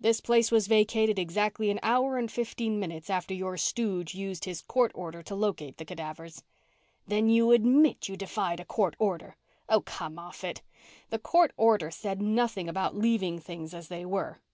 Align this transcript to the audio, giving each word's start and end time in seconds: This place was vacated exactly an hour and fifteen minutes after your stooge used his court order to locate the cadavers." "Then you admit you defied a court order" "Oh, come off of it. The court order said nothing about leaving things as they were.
This 0.00 0.22
place 0.22 0.50
was 0.50 0.66
vacated 0.66 1.18
exactly 1.18 1.70
an 1.70 1.78
hour 1.82 2.16
and 2.16 2.32
fifteen 2.32 2.80
minutes 2.80 3.10
after 3.10 3.34
your 3.34 3.58
stooge 3.58 4.14
used 4.14 4.46
his 4.46 4.62
court 4.62 4.90
order 4.94 5.22
to 5.22 5.34
locate 5.34 5.76
the 5.76 5.84
cadavers." 5.84 6.42
"Then 7.06 7.28
you 7.28 7.52
admit 7.52 8.08
you 8.08 8.16
defied 8.16 8.60
a 8.60 8.64
court 8.64 8.96
order" 8.98 9.36
"Oh, 9.68 9.82
come 9.82 10.18
off 10.18 10.38
of 10.42 10.48
it. 10.48 10.62
The 11.10 11.18
court 11.18 11.52
order 11.58 11.90
said 11.90 12.22
nothing 12.22 12.66
about 12.66 12.96
leaving 12.96 13.38
things 13.38 13.74
as 13.74 13.88
they 13.88 14.06
were. 14.06 14.40